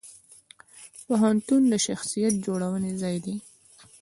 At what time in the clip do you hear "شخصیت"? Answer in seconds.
1.85-2.33